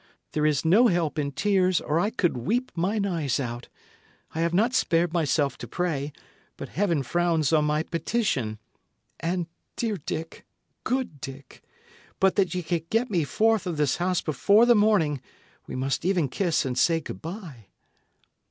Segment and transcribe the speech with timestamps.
[0.31, 3.67] There is no help in tears, or I could weep mine eyes out.
[4.33, 6.11] I have not spared myself to pray,
[6.57, 8.57] but Heaven frowns on my petition.
[9.19, 9.45] And,
[9.75, 10.43] dear Dick
[10.83, 11.61] good Dick
[12.19, 15.21] but that ye can get me forth of this house before the morning,
[15.67, 17.67] we must even kiss and say good bye."